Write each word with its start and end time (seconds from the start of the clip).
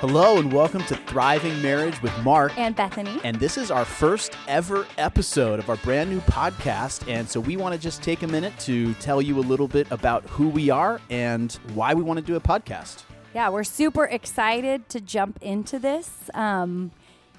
Hello 0.00 0.38
and 0.38 0.52
welcome 0.52 0.80
to 0.84 0.94
Thriving 0.94 1.60
Marriage 1.60 2.00
with 2.02 2.16
Mark. 2.22 2.56
And 2.56 2.76
Bethany. 2.76 3.20
And 3.24 3.36
this 3.40 3.58
is 3.58 3.72
our 3.72 3.84
first 3.84 4.32
ever 4.46 4.86
episode 4.96 5.58
of 5.58 5.68
our 5.68 5.74
brand 5.78 6.08
new 6.08 6.20
podcast. 6.20 7.10
And 7.12 7.28
so 7.28 7.40
we 7.40 7.56
want 7.56 7.74
to 7.74 7.80
just 7.80 8.00
take 8.00 8.22
a 8.22 8.28
minute 8.28 8.56
to 8.60 8.94
tell 8.94 9.20
you 9.20 9.36
a 9.36 9.42
little 9.42 9.66
bit 9.66 9.90
about 9.90 10.22
who 10.28 10.50
we 10.50 10.70
are 10.70 11.00
and 11.10 11.52
why 11.74 11.94
we 11.94 12.04
want 12.04 12.20
to 12.20 12.24
do 12.24 12.36
a 12.36 12.40
podcast. 12.40 13.02
Yeah, 13.34 13.48
we're 13.48 13.64
super 13.64 14.04
excited 14.04 14.88
to 14.90 15.00
jump 15.00 15.40
into 15.42 15.80
this 15.80 16.30
um, 16.32 16.92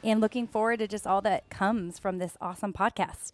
and 0.04 0.20
looking 0.20 0.46
forward 0.46 0.80
to 0.80 0.88
just 0.90 1.08
all 1.08 1.22
that 1.22 1.50
comes 1.50 1.98
from 1.98 2.18
this 2.18 2.36
awesome 2.42 2.74
podcast. 2.74 3.32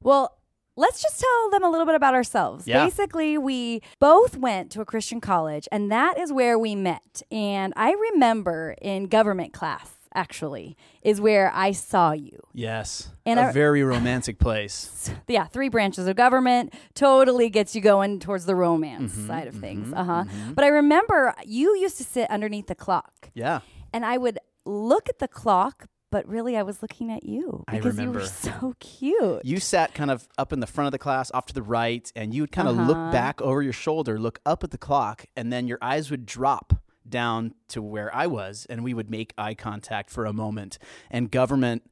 Well, 0.00 0.38
let's 0.76 1.02
just 1.02 1.20
tell 1.20 1.50
them 1.50 1.64
a 1.64 1.70
little 1.70 1.86
bit 1.86 1.94
about 1.94 2.14
ourselves. 2.14 2.66
Yeah. 2.66 2.84
Basically, 2.84 3.36
we 3.38 3.80
both 4.00 4.36
went 4.36 4.70
to 4.72 4.80
a 4.80 4.84
Christian 4.84 5.20
college, 5.20 5.68
and 5.72 5.90
that 5.92 6.18
is 6.18 6.32
where 6.32 6.58
we 6.58 6.74
met. 6.74 7.22
And 7.30 7.72
I 7.76 7.92
remember 7.92 8.74
in 8.80 9.06
government 9.06 9.52
class, 9.52 9.90
actually, 10.14 10.76
is 11.02 11.20
where 11.20 11.50
I 11.54 11.72
saw 11.72 12.12
you. 12.12 12.38
Yes. 12.52 13.10
And 13.24 13.40
a 13.40 13.50
very 13.52 13.82
romantic 13.82 14.38
place. 14.38 15.10
Yeah, 15.28 15.46
three 15.46 15.68
branches 15.70 16.06
of 16.06 16.16
government 16.16 16.74
totally 16.94 17.48
gets 17.48 17.74
you 17.74 17.80
going 17.80 18.18
towards 18.20 18.44
the 18.44 18.54
romance 18.54 19.12
Mm-hmm, 19.12 19.26
side 19.26 19.48
of 19.48 19.54
things. 19.54 19.92
Uh 19.94 20.04
huh. 20.04 20.24
But 20.54 20.64
I 20.64 20.68
remember 20.68 21.34
you 21.44 21.74
used 21.78 21.96
to 21.98 22.04
sit 22.04 22.28
underneath 22.30 22.66
the 22.66 22.74
clock. 22.74 23.30
Yeah. 23.34 23.60
and 23.94 24.04
I 24.04 24.18
would 24.18 24.38
look 24.66 25.08
at 25.08 25.18
the 25.18 25.28
clock, 25.28 25.86
but 26.12 26.28
really 26.28 26.56
I 26.56 26.62
was 26.62 26.80
looking 26.82 27.10
at 27.10 27.24
you 27.24 27.64
because 27.68 27.98
you 27.98 28.12
were 28.12 28.24
so 28.26 28.74
cute. 28.78 29.44
You 29.44 29.58
sat 29.58 29.94
kind 29.94 30.10
of 30.12 30.28
up 30.38 30.52
in 30.52 30.60
the 30.60 30.66
front 30.68 30.86
of 30.86 30.92
the 30.92 30.98
class, 30.98 31.32
off 31.32 31.46
to 31.46 31.54
the 31.54 31.62
right, 31.62 32.10
and 32.14 32.32
you 32.32 32.42
would 32.42 32.52
kind 32.52 32.68
of 32.68 32.78
Uh-huh. 32.78 32.86
look 32.88 33.12
back 33.12 33.42
over 33.42 33.60
your 33.62 33.72
shoulder, 33.72 34.18
look 34.20 34.38
up 34.46 34.62
at 34.62 34.70
the 34.70 34.78
clock, 34.78 35.26
and 35.36 35.52
then 35.52 35.66
your 35.66 35.78
eyes 35.82 36.10
would 36.10 36.24
drop 36.26 36.74
down 37.08 37.54
to 37.68 37.82
where 37.82 38.14
I 38.14 38.28
was, 38.28 38.64
and 38.70 38.84
we 38.84 38.94
would 38.94 39.10
make 39.10 39.34
eye 39.36 39.54
contact 39.54 40.08
for 40.10 40.24
a 40.24 40.32
moment. 40.32 40.78
And 41.10 41.30
government 41.32 41.90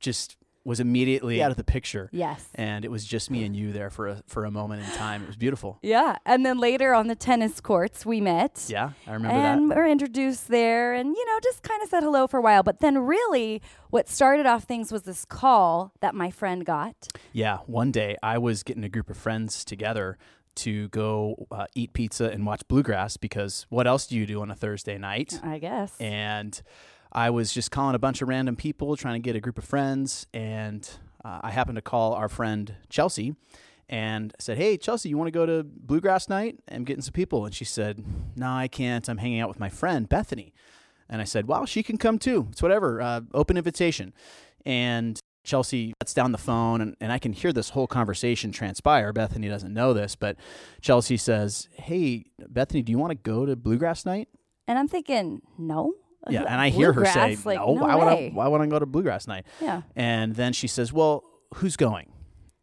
just 0.00 0.36
was 0.64 0.78
immediately 0.80 1.42
out 1.42 1.50
of 1.50 1.56
the 1.56 1.64
picture. 1.64 2.10
Yes. 2.12 2.46
And 2.54 2.84
it 2.84 2.90
was 2.90 3.04
just 3.04 3.30
me 3.30 3.44
and 3.44 3.56
you 3.56 3.72
there 3.72 3.88
for 3.90 4.08
a 4.08 4.22
for 4.26 4.44
a 4.44 4.50
moment 4.50 4.82
in 4.84 4.90
time. 4.92 5.22
It 5.22 5.26
was 5.26 5.36
beautiful. 5.36 5.78
Yeah, 5.82 6.16
and 6.26 6.44
then 6.44 6.58
later 6.58 6.92
on 6.94 7.06
the 7.06 7.14
tennis 7.14 7.60
courts 7.60 8.04
we 8.04 8.20
met. 8.20 8.66
Yeah, 8.68 8.90
I 9.06 9.12
remember 9.14 9.36
and 9.36 9.70
that. 9.70 9.74
we 9.76 9.80
were 9.82 9.88
introduced 9.88 10.48
there 10.48 10.92
and 10.92 11.16
you 11.16 11.26
know 11.26 11.38
just 11.42 11.62
kind 11.62 11.82
of 11.82 11.88
said 11.88 12.02
hello 12.02 12.26
for 12.26 12.38
a 12.38 12.42
while 12.42 12.62
but 12.62 12.80
then 12.80 12.98
really 12.98 13.62
what 13.90 14.08
started 14.08 14.46
off 14.46 14.64
things 14.64 14.92
was 14.92 15.02
this 15.02 15.24
call 15.24 15.92
that 16.00 16.14
my 16.14 16.30
friend 16.30 16.64
got 16.66 17.08
Yeah, 17.32 17.58
one 17.66 17.90
day 17.90 18.16
I 18.22 18.38
was 18.38 18.62
getting 18.62 18.84
a 18.84 18.88
group 18.88 19.08
of 19.10 19.16
friends 19.16 19.64
together 19.64 20.18
to 20.56 20.88
go 20.88 21.46
uh, 21.50 21.66
eat 21.74 21.92
pizza 21.92 22.26
and 22.30 22.44
watch 22.44 22.66
bluegrass 22.68 23.16
because 23.16 23.66
what 23.70 23.86
else 23.86 24.06
do 24.06 24.16
you 24.16 24.26
do 24.26 24.42
on 24.42 24.50
a 24.50 24.54
Thursday 24.54 24.98
night? 24.98 25.40
i 25.42 25.58
guess 25.58 25.96
and 26.00 26.60
I 27.12 27.30
was 27.30 27.52
just 27.52 27.70
calling 27.70 27.94
a 27.94 27.98
bunch 27.98 28.22
of 28.22 28.28
random 28.28 28.56
people, 28.56 28.96
trying 28.96 29.20
to 29.20 29.24
get 29.24 29.36
a 29.36 29.40
group 29.40 29.58
of 29.58 29.64
friends, 29.64 30.26
and 30.32 30.88
uh, 31.24 31.40
I 31.42 31.50
happened 31.50 31.76
to 31.76 31.82
call 31.82 32.14
our 32.14 32.28
friend 32.28 32.74
Chelsea, 32.88 33.34
and 33.88 34.34
said, 34.38 34.58
"Hey, 34.58 34.76
Chelsea, 34.76 35.08
you 35.08 35.18
want 35.18 35.28
to 35.28 35.32
go 35.32 35.46
to 35.46 35.64
Bluegrass 35.64 36.28
Night? 36.28 36.58
I'm 36.70 36.84
getting 36.84 37.02
some 37.02 37.12
people." 37.12 37.44
And 37.44 37.54
she 37.54 37.64
said, 37.64 38.04
"No, 38.36 38.48
I 38.48 38.68
can't. 38.68 39.08
I'm 39.08 39.18
hanging 39.18 39.40
out 39.40 39.48
with 39.48 39.60
my 39.60 39.68
friend 39.68 40.08
Bethany." 40.08 40.52
And 41.08 41.20
I 41.20 41.24
said, 41.24 41.48
"Well, 41.48 41.66
she 41.66 41.82
can 41.82 41.98
come 41.98 42.18
too. 42.18 42.48
It's 42.52 42.62
whatever. 42.62 43.00
Uh, 43.00 43.22
open 43.34 43.56
invitation." 43.56 44.12
And 44.64 45.18
Chelsea 45.42 45.94
lets 46.00 46.14
down 46.14 46.32
the 46.32 46.38
phone, 46.38 46.80
and, 46.80 46.96
and 47.00 47.10
I 47.10 47.18
can 47.18 47.32
hear 47.32 47.52
this 47.52 47.70
whole 47.70 47.86
conversation 47.86 48.52
transpire. 48.52 49.12
Bethany 49.12 49.48
doesn't 49.48 49.72
know 49.72 49.94
this, 49.94 50.14
but 50.14 50.36
Chelsea 50.82 51.16
says, 51.16 51.66
Hey, 51.72 52.26
Bethany, 52.46 52.82
do 52.82 52.92
you 52.92 52.98
want 52.98 53.10
to 53.12 53.14
go 53.14 53.46
to 53.46 53.56
Bluegrass 53.56 54.04
Night? 54.04 54.28
and 54.70 54.78
i'm 54.78 54.88
thinking 54.88 55.42
no 55.58 55.92
Yeah, 56.28 56.42
and 56.42 56.60
I 56.60 56.68
hear 56.80 56.92
her 56.92 57.06
say? 57.06 57.36
Like, 57.44 57.58
"No, 57.58 57.74
no 57.74 57.82
why 57.84 57.94
would 57.94 58.06
I? 58.08 58.14
way." 58.14 58.30
Why 58.34 58.48
would 58.48 58.60
I 58.60 58.66
go 58.66 58.78
to 58.78 58.86
bluegrass 58.86 59.26
night?" 59.26 59.46
yeah 59.60 59.82
And 59.96 60.34
then 60.34 60.52
she 60.52 60.66
says, 60.66 60.92
"Well, 60.92 61.24
who's 61.54 61.76
going?" 61.76 62.12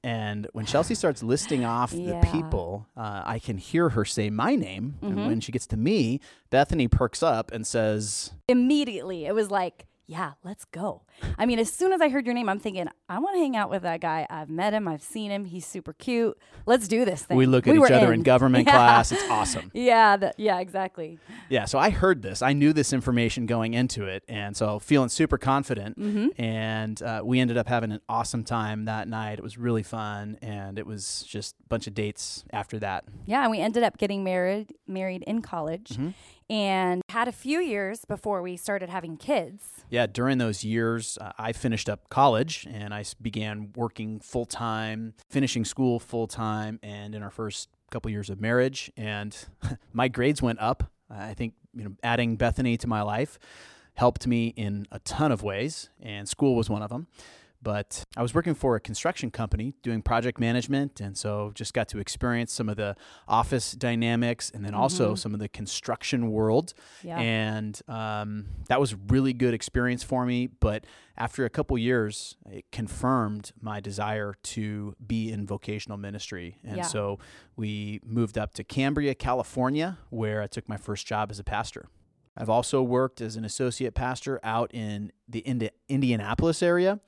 And 0.03 0.47
when 0.53 0.65
Chelsea 0.65 0.93
starts 1.03 1.23
listing 1.23 1.65
off 1.65 1.91
Yeah. 1.91 2.21
the 2.21 2.27
people, 2.31 2.87
uh, 2.95 3.23
I 3.25 3.39
can 3.39 3.57
hear 3.57 3.89
her 3.89 4.05
say 4.05 4.29
my 4.29 4.55
name. 4.55 4.99
And 5.01 5.13
Mm-hmm. 5.13 5.25
when 5.25 5.39
she 5.41 5.51
gets 5.51 5.65
to 5.67 5.77
me, 5.77 6.19
Bethany 6.49 6.87
perks 6.87 7.21
up 7.23 7.51
and 7.51 7.65
says, 7.65 8.31
immediately 8.47 9.25
it 9.25 9.33
was 9.33 9.49
like 9.51 9.85
yeah 10.09 10.31
let's 10.43 10.63
go 10.65 11.01
i 11.37 11.45
mean 11.45 11.59
as 11.59 11.71
soon 11.71 11.91
as 11.91 11.99
i 11.99 12.07
heard 12.07 12.25
your 12.25 12.33
name 12.33 12.47
i'm 12.47 12.59
thinking 12.59 12.87
i 13.09 13.19
want 13.19 13.35
to 13.35 13.39
hang 13.39 13.55
out 13.57 13.69
with 13.69 13.81
that 13.83 13.99
guy 13.99 14.25
i've 14.29 14.49
met 14.49 14.73
him 14.73 14.87
i've 14.87 15.01
seen 15.01 15.29
him 15.29 15.43
he's 15.45 15.65
super 15.65 15.91
cute 15.93 16.37
let's 16.65 16.87
do 16.87 17.03
this 17.03 17.23
thing 17.23 17.35
"We 17.37 17.45
look 17.45 17.67
at 17.67 17.75
were 17.77 17.85
each 17.85 17.91
other 17.91 18.13
in, 18.13 18.23
government 18.23 18.65
Yeah. 18.67 18.73
class. 18.73 19.11
It's 19.11 19.23
awesome." 19.29 19.69
yeah 19.73 20.15
that, 20.17 20.35
yeah 20.39 20.59
exactly 20.59 21.19
Yeah, 21.49 21.65
so 21.65 21.77
I 21.79 21.89
heard 21.91 22.21
this. 22.21 22.41
I 22.41 22.53
knew 22.53 22.73
this 22.73 22.91
information 22.93 23.45
going 23.45 23.73
into 23.73 24.05
it, 24.05 24.23
and 24.27 24.55
so 24.55 24.79
feeling 24.79 25.07
super 25.09 25.37
confident. 25.37 25.97
Mm-hmm. 25.97 26.41
And 26.41 27.01
uh, 27.01 27.21
we 27.23 27.39
ended 27.39 27.57
up 27.57 27.67
having 27.69 27.91
an 27.93 28.01
awesome 28.09 28.43
time 28.43 28.83
that 28.85 29.07
night. 29.07 29.39
It 29.39 29.43
was 29.43 29.57
really 29.57 29.83
fun, 29.83 30.37
and 30.41 30.77
it 30.77 30.85
was 30.85 31.23
just 31.27 31.55
a 31.65 31.67
bunch 31.69 31.87
of 31.87 31.93
dates 31.93 32.43
after 32.51 32.79
that. 32.79 33.05
yeah 33.25 33.41
and 33.43 33.51
we 33.51 33.59
ended 33.59 33.83
up 33.83 33.97
getting 33.97 34.23
married 34.23 34.73
married 34.87 35.23
in 35.27 35.41
college 35.41 35.89
Mm-hmm. 35.91 36.09
And 36.49 37.01
had 37.09 37.27
a 37.27 37.31
few 37.31 37.59
years 37.59 38.05
before 38.05 38.41
we 38.41 38.57
started 38.57 38.89
having 38.89 39.17
kids 39.17 39.77
Yeah, 39.89 40.05
during 40.07 40.37
those 40.37 40.63
years, 40.63 41.17
uh, 41.19 41.31
I 41.37 41.53
finished 41.53 41.89
up 41.89 42.09
college 42.09 42.67
and 42.69 42.93
I 42.93 43.03
began 43.21 43.71
working 43.75 44.19
full 44.19 44.45
time, 44.45 45.13
finishing 45.29 45.65
school 45.65 45.99
full 45.99 46.27
time, 46.27 46.79
and 46.83 47.15
in 47.15 47.23
our 47.23 47.31
first 47.31 47.69
couple 47.89 48.11
years 48.11 48.29
of 48.29 48.41
marriage, 48.41 48.91
and 48.97 49.35
my 49.93 50.07
grades 50.07 50.41
went 50.41 50.59
up. 50.59 50.91
I 51.09 51.33
think 51.33 51.53
you 51.73 51.85
know, 51.85 51.95
adding 52.03 52.35
Bethany 52.35 52.77
to 52.77 52.87
my 52.87 53.01
life 53.01 53.39
helped 53.93 54.27
me 54.27 54.47
in 54.55 54.85
a 54.91 54.99
ton 54.99 55.31
of 55.31 55.41
ways, 55.41 55.89
and 56.01 56.27
school 56.27 56.55
was 56.55 56.69
one 56.69 56.81
of 56.81 56.89
them. 56.89 57.07
But 57.61 58.03
I 58.15 58.21
was 58.21 58.33
working 58.33 58.53
for 58.53 58.75
a 58.75 58.79
construction 58.79 59.31
company 59.31 59.73
doing 59.81 60.01
project 60.01 60.39
management, 60.39 61.01
and 61.01 61.17
so 61.17 61.51
just 61.55 61.73
got 61.73 61.87
to 61.89 61.99
experience 61.99 62.53
some 62.53 62.69
of 62.69 62.77
the 62.77 62.95
office 63.27 63.71
dynamics 63.73 64.51
and 64.53 64.63
then 64.63 64.73
also 64.73 65.15
some 65.15 65.33
of 65.33 65.39
the 65.39 65.49
construction 65.49 66.31
world. 66.31 66.73
Yeah. 67.03 67.19
And 67.19 67.79
um, 67.87 68.45
that 68.67 68.79
was 68.79 68.93
really 68.95 69.33
good 69.33 69.53
experience 69.53 70.03
for 70.03 70.25
me. 70.25 70.47
But 70.47 70.85
after 71.17 71.45
a 71.45 71.49
couple 71.49 71.77
years, 71.77 72.37
it 72.49 72.65
confirmed 72.71 73.51
my 73.59 73.79
desire 73.79 74.35
to 74.43 74.95
be 75.05 75.31
in 75.31 75.47
vocational 75.47 75.97
ministry. 75.97 76.59
And 76.63 76.77
Yeah. 76.77 76.83
so 76.83 77.17
we 77.55 77.99
moved 78.05 78.37
up 78.37 78.53
to 78.53 78.63
Cambria, 78.63 79.15
California, 79.15 79.97
where 80.09 80.41
I 80.43 80.47
took 80.47 80.69
my 80.69 80.77
first 80.77 81.07
job 81.07 81.31
as 81.31 81.39
a 81.39 81.43
pastor. 81.43 81.87
I've 82.39 82.49
also 82.51 82.83
worked 82.83 83.19
as 83.19 83.35
an 83.35 83.43
associate 83.45 83.95
pastor 83.95 84.39
out 84.43 84.71
in 84.71 85.11
the 85.27 85.39
Indi- 85.39 85.71
Indianapolis 85.89 86.61
area. 86.61 86.99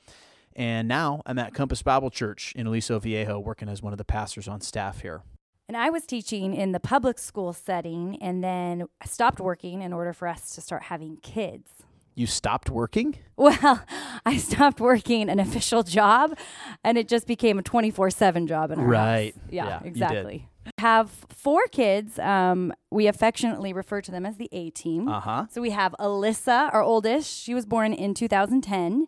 And 0.60 0.90
now 0.90 1.22
I'm 1.26 1.40
at 1.40 1.54
Compass 1.54 1.82
Bible 1.82 2.10
Church 2.10 2.52
in 2.54 2.68
Aliso 2.68 3.00
Viejo, 3.00 3.40
working 3.40 3.70
as 3.70 3.82
one 3.82 3.94
of 3.94 3.98
the 3.98 4.04
pastors 4.04 4.46
on 4.46 4.60
staff 4.60 5.00
here. 5.00 5.22
And 5.70 5.78
I 5.78 5.90
was 5.90 6.06
teaching 6.06 6.54
in 6.54 6.74
the 6.74 6.82
public 6.82 7.18
school 7.18 7.54
setting 7.54 8.18
and 8.22 8.44
then 8.44 8.84
I 9.02 9.06
stopped 9.06 9.40
working 9.40 9.82
in 9.82 9.94
order 9.94 10.12
for 10.12 10.28
us 10.28 10.54
to 10.56 10.62
start 10.62 10.84
having 10.84 11.16
kids. 11.24 11.70
You 12.14 12.28
stopped 12.28 12.70
working? 12.70 13.16
Well, 13.38 13.82
I 14.26 14.36
stopped 14.36 14.82
working 14.82 15.30
an 15.30 15.40
official 15.40 15.82
job 15.84 16.38
and 16.84 16.98
it 16.98 17.08
just 17.08 17.26
became 17.26 17.58
a 17.58 17.62
24 17.62 18.10
7 18.10 18.46
job 18.46 18.72
in 18.72 18.80
our 18.80 18.86
Right. 18.86 19.34
house. 19.34 19.44
Yeah, 19.50 19.68
Yeah, 19.68 19.80
exactly. 19.86 20.50
Have 20.80 21.10
four 21.30 21.62
kids. 21.72 22.20
Um, 22.20 22.74
we 22.92 23.08
affectionately 23.08 23.72
refer 23.72 24.02
to 24.02 24.12
them 24.12 24.26
as 24.26 24.36
the 24.36 24.50
A 24.52 24.72
team. 24.72 25.08
Uh 25.08 25.22
huh. 25.22 25.46
So 25.50 25.62
we 25.62 25.70
have 25.70 25.96
Alyssa, 26.02 26.74
our 26.74 26.84
oldest. 26.84 27.42
She 27.44 27.54
was 27.54 27.66
born 27.66 27.94
in 27.94 28.14
2010. 28.14 29.08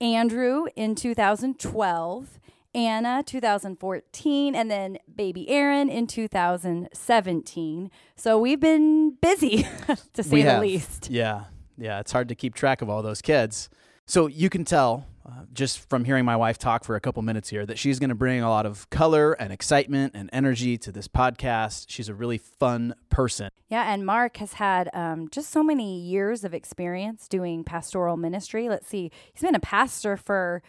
Andrew 0.00 0.66
in 0.76 0.94
2012. 0.94 2.38
Anna 2.74 3.22
2014 3.24 4.54
and 4.54 4.70
then 4.70 4.98
baby 5.14 5.48
Aaron 5.48 5.88
in 5.88 6.06
2017. 6.06 7.90
So 8.16 8.38
we've 8.38 8.60
been 8.60 9.16
busy 9.22 9.66
to 10.12 10.22
say 10.22 10.30
we 10.30 10.42
the 10.42 10.50
have. 10.50 10.60
least. 10.60 11.08
Yeah, 11.10 11.44
yeah. 11.78 12.00
It's 12.00 12.12
hard 12.12 12.28
to 12.28 12.34
keep 12.34 12.54
track 12.54 12.82
of 12.82 12.90
all 12.90 13.00
those 13.02 13.22
kids. 13.22 13.70
So 14.04 14.26
you 14.26 14.50
can 14.50 14.66
tell 14.66 15.06
just 15.52 15.88
from 15.88 16.04
hearing 16.04 16.24
my 16.24 16.36
wife 16.36 16.58
talk 16.58 16.84
for 16.84 16.96
a 16.96 17.00
couple 17.00 17.22
minutes 17.22 17.48
here 17.48 17.66
that 17.66 17.78
she's 17.78 17.98
going 17.98 18.10
to 18.10 18.14
bring 18.14 18.42
a 18.42 18.48
lot 18.48 18.66
of 18.66 18.88
color 18.90 19.32
and 19.32 19.52
excitement 19.52 20.12
and 20.14 20.30
energy 20.32 20.78
to 20.78 20.92
this 20.92 21.08
podcast. 21.08 21.86
She's 21.88 22.08
a 22.08 22.14
really 22.14 22.38
fun 22.38 22.94
person. 23.10 23.50
Yeah, 23.68 23.92
and 23.92 24.06
Mark 24.06 24.36
has 24.38 24.54
had 24.54 24.88
um, 24.92 25.28
just 25.30 25.50
so 25.50 25.62
many 25.62 26.00
years 26.00 26.44
of 26.44 26.54
experience 26.54 27.28
doing 27.28 27.64
pastoral 27.64 28.16
ministry. 28.16 28.68
Let's 28.68 28.88
see, 28.88 29.10
he's 29.32 29.42
been 29.42 29.54
a 29.54 29.60
pastor 29.60 30.16
for 30.16 30.62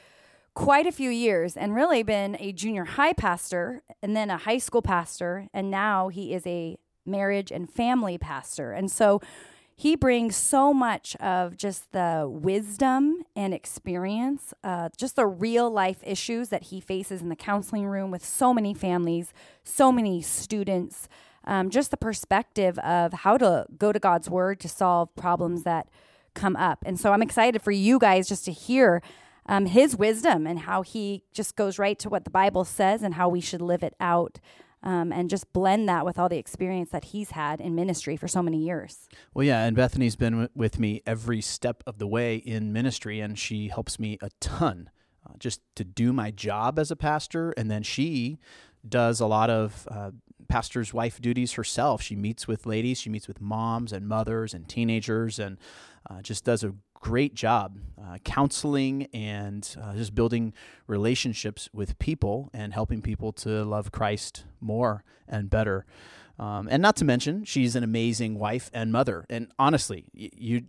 quite 0.54 0.88
a 0.88 0.92
few 0.92 1.12
years 1.12 1.56
and 1.56 1.76
really 1.76 2.02
been 2.02 2.36
a 2.40 2.52
junior 2.52 2.84
high 2.84 3.14
pastor 3.14 3.84
and 4.02 4.16
then 4.16 4.32
a 4.32 4.38
high 4.38 4.58
school 4.58 4.82
pastor. 4.82 5.48
And 5.54 5.70
now 5.70 6.08
he 6.08 6.34
is 6.34 6.48
a 6.48 6.78
marriage 7.06 7.52
and 7.52 7.70
family 7.70 8.18
pastor. 8.18 8.72
And 8.72 8.92
so 8.92 9.22
he 9.80 9.96
brings 9.96 10.36
so 10.36 10.74
much 10.74 11.16
of 11.18 11.56
just 11.56 11.92
the 11.92 12.28
wisdom 12.28 13.24
and 13.36 13.54
experience, 13.54 14.52
uh, 14.64 14.90
just 14.98 15.16
the 15.16 15.28
real 15.28 15.70
life 15.70 16.00
issues 16.04 16.50
that 16.50 16.64
he 16.64 16.82
faces 16.82 17.22
in 17.22 17.30
the 17.30 17.36
counseling 17.36 17.86
room 17.86 18.10
with 18.10 18.26
so 18.26 18.56
many 18.56 18.74
families, 18.74 19.34
so 19.64 19.92
many 19.92 20.20
students, 20.20 21.08
um, 21.44 21.70
just 21.70 21.92
the 21.92 21.98
perspective 21.98 22.80
of 22.80 23.14
how 23.14 23.38
to 23.38 23.68
go 23.78 23.92
to 23.94 24.00
God's 24.00 24.32
word 24.32 24.60
to 24.62 24.68
solve 24.68 25.16
problems 25.16 25.62
that 25.62 25.88
come 26.34 26.56
up. 26.56 26.80
And 26.84 27.00
so 27.00 27.14
I'm 27.14 27.22
excited 27.22 27.62
for 27.62 27.72
you 27.72 28.00
guys 28.00 28.28
just 28.28 28.46
to 28.46 28.52
hear 28.52 29.04
um, 29.46 29.68
his 29.68 29.96
wisdom 29.96 30.48
and 30.48 30.62
how 30.62 30.82
he 30.82 31.24
just 31.34 31.56
goes 31.56 31.78
right 31.78 32.00
to 32.00 32.10
what 32.10 32.24
the 32.24 32.32
Bible 32.32 32.66
says 32.66 33.04
and 33.04 33.14
how 33.14 33.30
we 33.30 33.42
should 33.42 33.62
live 33.62 33.84
it 33.84 33.94
out. 34.00 34.40
Um, 34.88 35.12
and 35.12 35.30
just 35.30 35.52
blend 35.52 35.90
that 35.90 36.06
with 36.06 36.18
all 36.18 36.30
the 36.30 36.38
experience 36.38 36.92
that 36.92 37.04
he's 37.04 37.32
had 37.32 37.60
in 37.60 37.76
ministry 37.76 38.16
for 38.16 38.30
so 38.30 38.42
many 38.42 38.58
years. 38.58 39.10
Well, 39.34 39.46
yeah, 39.46 39.66
and 39.66 39.76
Bethany's 39.76 40.16
been 40.16 40.32
w- 40.32 40.50
with 40.56 40.80
me 40.80 41.02
every 41.06 41.42
step 41.42 41.84
of 41.86 41.98
the 41.98 42.08
way 42.08 42.38
in 42.38 42.72
ministry, 42.72 43.20
and 43.20 43.38
she 43.38 43.68
helps 43.68 44.00
me 44.00 44.18
a 44.22 44.30
ton 44.40 44.90
uh, 45.28 45.34
just 45.40 45.60
to 45.76 45.84
do 45.84 46.14
my 46.14 46.32
job 46.32 46.80
as 46.80 46.90
a 46.90 46.96
pastor. 46.96 47.52
And 47.58 47.70
then 47.70 47.84
she 47.84 48.40
does 48.88 49.20
a 49.20 49.26
lot 49.28 49.50
of 49.50 49.88
uh, 49.92 50.12
pastor's 50.48 50.94
wife 50.94 51.20
duties 51.20 51.54
herself. 51.54 52.02
She 52.02 52.16
meets 52.16 52.48
with 52.48 52.66
ladies, 52.66 53.02
she 53.02 53.10
meets 53.10 53.28
with 53.28 53.42
moms 53.42 53.92
and 53.92 54.08
mothers 54.08 54.54
and 54.54 54.70
teenagers, 54.70 55.38
and 55.38 55.58
uh, 56.10 56.22
just 56.22 56.46
does 56.46 56.64
a 56.64 56.74
great 57.00 57.34
job 57.34 57.80
uh, 58.02 58.18
counseling 58.24 59.08
and 59.14 59.76
uh, 59.82 59.94
just 59.96 60.16
building 60.16 60.54
relationships 60.88 61.70
with 61.74 61.98
people 62.00 62.50
and 62.54 62.74
helping 62.74 63.02
people 63.02 63.32
to 63.34 63.64
love 63.64 63.92
Christ 63.92 64.46
more 64.60 65.04
and 65.28 65.50
better. 65.50 65.86
Um, 66.40 66.68
and 66.70 66.82
not 66.82 66.96
to 66.98 67.06
mention, 67.06 67.44
she's 67.44 67.76
an 67.76 67.84
amazing 67.84 68.38
wife 68.38 68.70
and 68.74 68.92
mother. 68.92 69.26
And 69.30 69.52
honestly, 69.58 70.06
you 70.14 70.64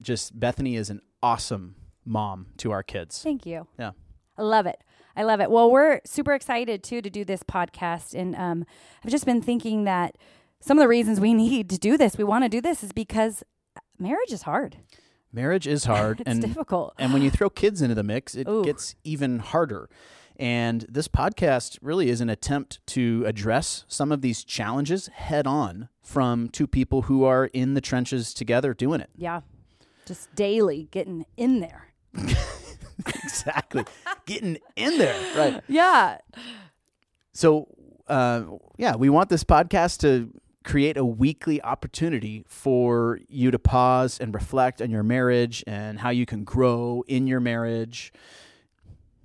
just, 0.00 0.38
Bethany 0.38 0.76
is 0.76 0.90
an 0.90 1.00
awesome 1.22 1.74
mom 2.04 2.46
to 2.58 2.70
our 2.70 2.82
kids. 2.82 3.22
Thank 3.22 3.44
you. 3.44 3.66
Yeah. 3.78 3.92
I 4.38 4.42
love 4.42 4.66
it. 4.66 4.82
I 5.16 5.24
love 5.24 5.40
it. 5.40 5.50
Well, 5.50 5.70
we're 5.70 6.00
super 6.04 6.32
excited 6.32 6.82
too 6.82 7.02
to 7.02 7.10
do 7.10 7.24
this 7.24 7.42
podcast. 7.42 8.14
And 8.14 8.34
um, 8.36 8.64
I've 9.04 9.10
just 9.10 9.26
been 9.26 9.42
thinking 9.42 9.84
that 9.84 10.16
some 10.60 10.78
of 10.78 10.82
the 10.82 10.88
reasons 10.88 11.20
we 11.20 11.34
need 11.34 11.68
to 11.70 11.78
do 11.78 11.96
this, 11.98 12.16
we 12.16 12.24
want 12.24 12.44
to 12.44 12.48
do 12.48 12.60
this, 12.60 12.82
is 12.82 12.92
because 12.92 13.42
marriage 13.98 14.32
is 14.32 14.42
hard. 14.42 14.76
Marriage 15.32 15.66
is 15.66 15.84
hard. 15.84 16.20
it's 16.20 16.30
and 16.30 16.42
difficult. 16.42 16.94
And 16.98 17.12
when 17.12 17.22
you 17.22 17.30
throw 17.30 17.50
kids 17.50 17.82
into 17.82 17.94
the 17.94 18.02
mix, 18.02 18.34
it 18.34 18.48
Ooh. 18.48 18.64
gets 18.64 18.94
even 19.04 19.38
harder. 19.38 19.88
And 20.36 20.86
this 20.88 21.06
podcast 21.06 21.78
really 21.82 22.08
is 22.08 22.22
an 22.22 22.30
attempt 22.30 22.80
to 22.88 23.24
address 23.26 23.84
some 23.88 24.10
of 24.10 24.22
these 24.22 24.42
challenges 24.42 25.08
head 25.08 25.46
on 25.46 25.90
from 26.02 26.48
two 26.48 26.66
people 26.66 27.02
who 27.02 27.24
are 27.24 27.46
in 27.46 27.74
the 27.74 27.80
trenches 27.82 28.32
together 28.32 28.72
doing 28.72 29.00
it. 29.00 29.10
Yeah. 29.16 29.42
Just 30.06 30.34
daily 30.34 30.88
getting 30.90 31.26
in 31.36 31.60
there. 31.60 31.92
exactly. 33.06 33.84
Getting 34.24 34.58
in 34.76 34.96
there. 34.96 35.16
Right. 35.36 35.62
Yeah. 35.68 36.18
So, 37.34 37.68
uh, 38.08 38.44
yeah, 38.78 38.96
we 38.96 39.10
want 39.10 39.28
this 39.28 39.44
podcast 39.44 39.98
to 40.00 40.32
create 40.64 40.96
a 40.96 41.04
weekly 41.04 41.62
opportunity 41.62 42.44
for 42.46 43.20
you 43.28 43.50
to 43.50 43.58
pause 43.58 44.18
and 44.20 44.34
reflect 44.34 44.82
on 44.82 44.90
your 44.90 45.02
marriage 45.02 45.64
and 45.66 46.00
how 46.00 46.10
you 46.10 46.26
can 46.26 46.44
grow 46.44 47.02
in 47.08 47.26
your 47.26 47.40
marriage. 47.40 48.12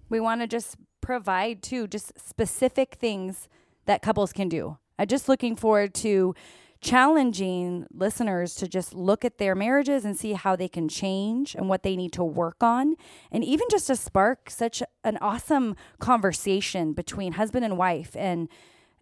We 0.10 0.20
want 0.20 0.42
to 0.42 0.48
just 0.48 0.78
provide 1.02 1.62
too 1.62 1.88
just 1.88 2.14
specific 2.20 2.96
things 2.96 3.50
that 3.86 4.02
couples 4.02 4.32
can 4.32 4.50
do. 4.50 4.78
I'm 4.98 5.08
just 5.08 5.28
looking 5.28 5.56
forward 5.56 5.94
to 5.96 6.34
challenging 6.82 7.88
listeners 7.92 8.56
to 8.56 8.68
just 8.68 8.94
look 8.94 9.26
at 9.26 9.38
their 9.38 9.56
marriages 9.56 10.06
and 10.06 10.18
see 10.18 10.34
how 10.34 10.56
they 10.56 10.68
can 10.68 10.88
change 10.88 11.56
and 11.56 11.68
what 11.68 11.84
they 11.84 11.96
need 11.96 12.14
to 12.14 12.24
work 12.24 12.62
on 12.62 12.96
and 13.32 13.44
even 13.44 13.68
just 13.72 13.88
to 13.88 13.96
spark 13.96 14.50
such 14.50 14.84
an 15.04 15.18
awesome 15.20 15.76
conversation 16.00 16.94
between 16.94 17.34
husband 17.34 17.66
and 17.66 17.78
wife 17.78 18.16
and 18.16 18.48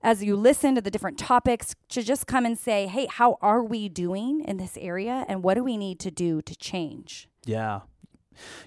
as 0.03 0.23
you 0.23 0.35
listen 0.35 0.75
to 0.75 0.81
the 0.81 0.91
different 0.91 1.17
topics 1.17 1.73
to 1.89 2.03
just 2.03 2.27
come 2.27 2.45
and 2.45 2.57
say 2.57 2.87
hey 2.87 3.07
how 3.09 3.37
are 3.41 3.63
we 3.63 3.89
doing 3.89 4.41
in 4.41 4.57
this 4.57 4.77
area 4.79 5.25
and 5.27 5.41
what 5.43 5.55
do 5.55 5.63
we 5.63 5.77
need 5.77 5.99
to 5.99 6.11
do 6.11 6.41
to 6.41 6.55
change 6.55 7.27
Yeah. 7.45 7.81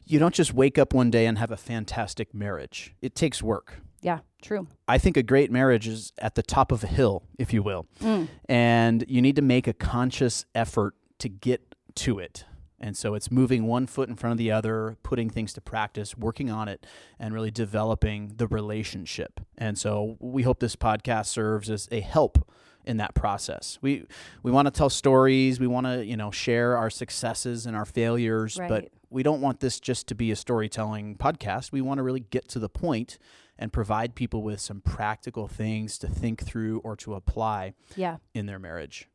You 0.05 0.21
don't 0.21 0.35
just 0.35 0.55
wake 0.55 0.79
up 0.79 0.95
one 0.95 1.11
day 1.11 1.27
and 1.27 1.39
have 1.39 1.51
a 1.51 1.57
fantastic 1.57 2.33
marriage. 2.33 2.95
It 3.03 3.15
takes 3.15 3.43
work. 3.43 3.81
yeah 4.01 4.21
true 4.41 4.69
I 4.87 4.99
think 4.99 5.17
a 5.17 5.23
great 5.23 5.51
marriage 5.51 5.89
is 5.89 6.13
at 6.19 6.35
the 6.37 6.43
top 6.43 6.71
of 6.73 6.85
a 6.85 6.87
hill, 6.87 7.23
if 7.39 7.53
you 7.53 7.63
will. 7.63 7.87
Mm. 8.01 8.29
And 8.49 9.05
you 9.09 9.21
need 9.21 9.37
to 9.37 9.43
make 9.43 9.67
a 9.67 9.73
conscious 9.73 10.45
effort 10.55 10.95
to 11.19 11.29
get 11.29 11.75
to 11.97 12.19
it. 12.21 12.45
And 12.79 12.97
so 12.97 13.15
it's 13.15 13.31
moving 13.31 13.67
one 13.67 13.87
foot 13.87 14.09
in 14.09 14.17
front 14.17 14.33
of 14.33 14.39
the 14.39 14.51
other, 14.51 14.97
putting 15.03 15.31
things 15.31 15.53
to 15.55 15.61
practice, 15.61 16.17
working 16.17 16.51
on 16.51 16.69
it, 16.69 16.87
and 17.19 17.33
really 17.33 17.51
developing 17.51 18.35
the 18.37 18.47
relationship. 18.47 19.41
And 19.57 19.79
so 19.79 20.17
we 20.21 20.43
hope 20.43 20.61
this 20.61 20.77
podcast 20.77 21.27
serves 21.27 21.71
as 21.71 21.89
a 21.91 22.01
help 22.01 22.47
in 22.85 22.99
that 22.99 23.15
process. 23.15 23.79
We 23.83 24.07
we 24.43 24.51
want 24.51 24.67
to 24.67 24.71
tell 24.71 24.91
stories, 24.91 25.59
we 25.59 25.67
want 25.67 25.87
to, 25.87 26.05
you 26.05 26.17
know, 26.17 26.31
share 26.31 26.77
our 26.77 26.91
successes 26.91 27.67
and 27.67 27.77
our 27.77 27.85
failures, 27.85 28.59
but 28.69 28.89
we 29.11 29.23
don't 29.23 29.41
want 29.41 29.61
this 29.61 29.81
just 29.81 30.07
to 30.09 30.15
be 30.15 30.31
a 30.31 30.37
storytelling 30.37 31.17
podcast. 31.17 31.73
We 31.73 31.81
want 31.81 31.99
to 31.99 32.03
really 32.03 32.21
get 32.21 32.49
to 32.49 32.59
the 32.59 32.69
point 32.69 33.19
and 33.59 33.73
provide 33.73 34.15
people 34.15 34.43
with 34.43 34.61
some 34.61 34.81
practical 34.81 35.49
things 35.49 35.99
to 35.99 36.07
think 36.09 36.45
through 36.45 36.81
or 36.81 36.95
to 36.97 37.15
apply 37.15 37.75
yeah 37.97 38.19
in 38.35 38.47
their 38.47 38.59
marriage. 38.59 39.09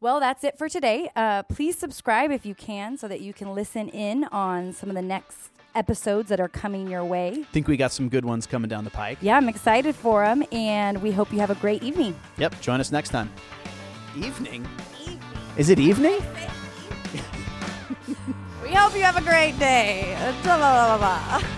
Yeah. 0.00 0.04
Well, 0.04 0.20
that's 0.20 0.44
it 0.44 0.56
for 0.58 0.68
today. 0.68 1.10
Uh, 1.16 1.42
please 1.44 1.76
subscribe 1.78 2.30
if 2.30 2.46
you 2.46 2.54
can 2.54 2.96
so 2.96 3.08
that 3.08 3.20
you 3.20 3.32
can 3.32 3.54
listen 3.54 3.88
in 3.88 4.24
on 4.24 4.72
some 4.72 4.88
of 4.88 4.96
the 4.96 5.02
next 5.02 5.50
episodes 5.74 6.28
that 6.28 6.40
are 6.40 6.48
coming 6.48 6.88
your 6.88 7.04
way. 7.04 7.44
Think 7.52 7.68
we 7.68 7.76
got 7.76 7.92
some 7.92 8.08
good 8.08 8.24
ones 8.24 8.46
coming 8.46 8.68
down 8.68 8.84
the 8.84 8.90
pike. 8.90 9.18
Yeah, 9.20 9.36
I'm 9.36 9.48
excited 9.48 9.94
for 9.94 10.24
them, 10.24 10.44
and 10.50 11.02
we 11.02 11.12
hope 11.12 11.32
you 11.32 11.38
have 11.40 11.50
a 11.50 11.54
great 11.56 11.82
evening. 11.82 12.18
Yep, 12.38 12.60
join 12.60 12.80
us 12.80 12.90
next 12.90 13.10
time. 13.10 13.30
Evening? 14.16 14.66
Is 15.56 15.70
it 15.70 15.78
evening? 15.78 16.20
We 18.68 18.74
hope 18.74 18.94
you 18.94 19.02
have 19.02 19.16
a 19.16 19.22
great 19.22 19.58
day. 19.58 20.14
Blah, 20.42 20.58
blah, 20.58 20.98
blah, 20.98 21.40
blah. 21.40 21.57